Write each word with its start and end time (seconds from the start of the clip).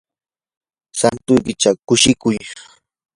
santuykichaw 0.99 1.75
kushikuy. 1.87 2.37